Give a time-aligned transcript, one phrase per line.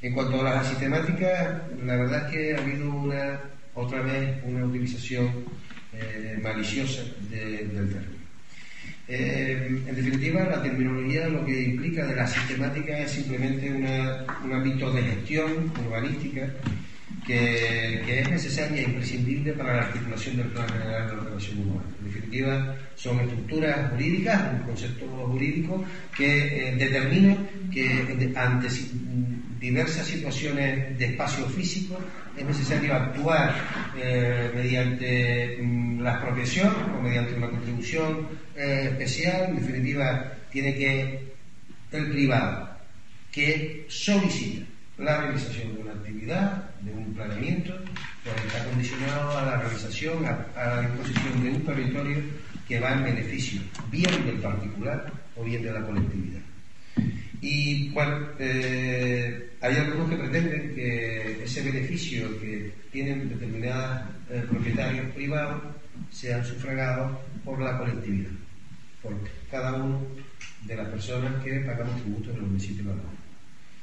[0.00, 3.40] En cuanto a las asistemáticas, la verdad es que ha habido una,
[3.74, 5.44] otra vez una utilización
[5.92, 8.18] eh, maliciosa del término.
[9.08, 14.92] Eh, en definitiva, la terminología lo que implica de la sistemática es simplemente un ámbito
[14.92, 16.46] de gestión urbanística
[17.26, 21.88] que, es necesaria e imprescindible para la articulación del Plan General de Ordenación Urbana.
[22.00, 25.84] En definitiva, son estructuras jurídicas, un concepto jurídico
[26.16, 27.36] que eh, determina
[27.72, 28.68] que ante
[29.58, 31.98] diversas situaciones de espacio físico
[32.36, 33.54] es necesario actuar
[33.96, 39.50] eh, mediante mm, la expropiación o mediante una contribución eh, especial.
[39.50, 41.32] En definitiva, tiene que
[41.92, 42.68] el privado
[43.32, 44.66] que solicita
[44.98, 47.72] la realización de una actividad, de un planeamiento,
[48.24, 52.22] pues está condicionado a la realización, a, la disposición de un territorio
[52.66, 56.40] que va en beneficio bien del particular o bien de la colectividad.
[57.40, 57.92] Y
[58.38, 65.62] eh, hay algunos que pretenden que ese beneficio que tienen determinados eh, propietarios privados
[66.10, 68.30] sean sufragados por la colectividad,
[69.02, 69.14] por
[69.50, 70.02] cada uno
[70.64, 73.02] de las personas que pagamos tributos en los municipios de la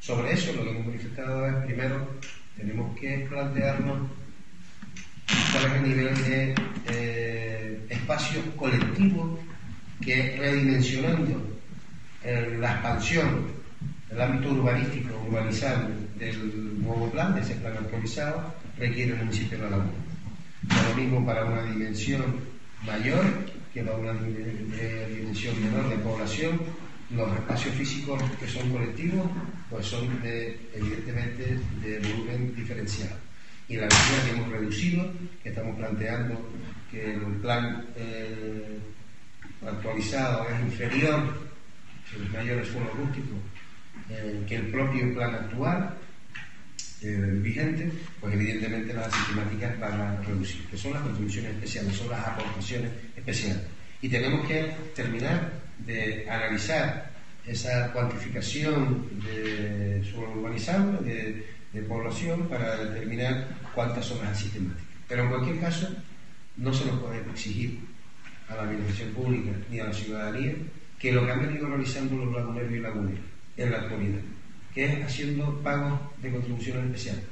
[0.00, 2.08] sobre eso lo que hemos manifestado es, primero,
[2.56, 4.08] tenemos que plantearnos
[5.52, 6.54] cuál es el nivel de
[6.90, 9.40] eh, espacio colectivo
[10.00, 11.57] que redimensionando
[12.28, 13.46] eh, la expansión
[14.10, 19.64] del ámbito urbanístico, urbanizado del nuevo plan, de ese plan actualizado, requiere el municipio de
[19.64, 19.92] La Laguna.
[20.90, 22.40] lo mismo para una dimensión
[22.84, 23.24] mayor
[23.72, 26.60] que para una dimensión menor de población,
[27.16, 29.26] los espacios físicos que son colectivos,
[29.70, 33.16] pues son de, evidentemente de volumen diferenciado.
[33.68, 35.10] Y la medida que hemos reducido,
[35.42, 36.50] que estamos planteando
[36.90, 38.78] que el plan eh,
[39.66, 41.47] actualizado es inferior,
[42.10, 43.34] si los mayores suelo rústico,
[44.10, 45.94] eh, que el propio plan actual
[47.02, 52.10] eh, vigente, pues evidentemente las sistemáticas van a reducir, que son las contribuciones especiales, son
[52.10, 53.62] las aportaciones especiales.
[54.02, 57.10] Y tenemos que terminar de analizar
[57.46, 61.44] esa cuantificación de suelo urbanizado, de,
[61.88, 64.82] población, para determinar cuántas son las sistemáticas.
[65.06, 65.88] Pero en cualquier caso,
[66.56, 67.78] no se nos puede exigir
[68.48, 70.54] a la administración pública ni a la ciudadanía
[70.98, 73.24] que lo que han venido realizando los laguneros y laguneros
[73.56, 74.20] en la actualidad,
[74.74, 77.24] que es haciendo pagos de contribuciones especiales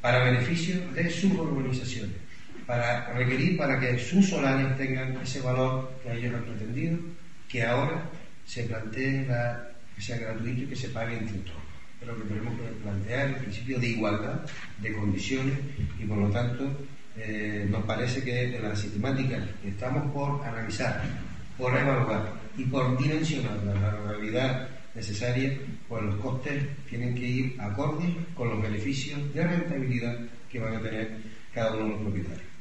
[0.00, 2.16] para beneficio de sus urbanizaciones,
[2.66, 6.98] para requerir para que sus solares tengan ese valor que ellos han pretendido
[7.48, 8.02] que ahora
[8.46, 9.26] se plantee
[9.94, 11.62] que sea gratuito y que se pague entre todos.
[12.00, 14.40] Pero que tenemos que plantear el principio de igualdad
[14.78, 15.58] de condiciones
[16.00, 16.64] y por lo tanto
[17.16, 21.02] eh, nos parece que en la sistemática estamos por analizar,
[21.62, 25.56] por evaluar y por dimensionar la realidad necesaria,
[25.88, 30.18] pues los costes tienen que ir acordes con los beneficios de rentabilidad
[30.50, 31.18] que van a tener
[31.54, 32.51] cada uno de los propietarios.